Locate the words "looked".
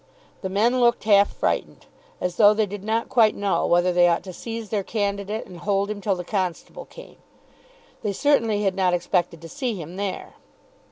0.79-1.03